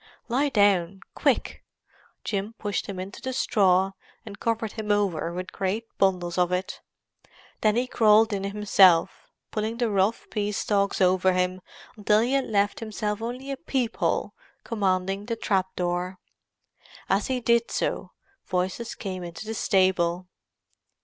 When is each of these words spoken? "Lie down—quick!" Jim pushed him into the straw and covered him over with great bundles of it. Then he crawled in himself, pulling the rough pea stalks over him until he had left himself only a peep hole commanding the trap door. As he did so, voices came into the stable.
"Lie 0.29 0.49
down—quick!" 0.49 1.63
Jim 2.23 2.53
pushed 2.57 2.87
him 2.87 2.99
into 2.99 3.21
the 3.21 3.33
straw 3.33 3.91
and 4.25 4.39
covered 4.39 4.71
him 4.71 4.89
over 4.91 5.31
with 5.31 5.51
great 5.51 5.83
bundles 5.99 6.39
of 6.39 6.51
it. 6.51 6.81
Then 7.61 7.75
he 7.75 7.85
crawled 7.85 8.33
in 8.33 8.45
himself, 8.45 9.27
pulling 9.51 9.77
the 9.77 9.91
rough 9.91 10.25
pea 10.31 10.53
stalks 10.53 11.01
over 11.01 11.33
him 11.33 11.61
until 11.95 12.21
he 12.21 12.33
had 12.33 12.45
left 12.45 12.79
himself 12.79 13.21
only 13.21 13.51
a 13.51 13.57
peep 13.57 13.97
hole 13.97 14.33
commanding 14.63 15.27
the 15.27 15.35
trap 15.35 15.67
door. 15.75 16.17
As 17.07 17.27
he 17.27 17.39
did 17.39 17.69
so, 17.69 18.09
voices 18.47 18.95
came 18.95 19.23
into 19.23 19.45
the 19.45 19.53
stable. 19.53 20.27